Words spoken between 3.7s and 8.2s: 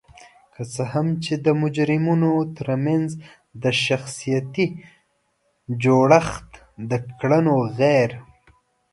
شخصیتي جوړخت د کړنو غیر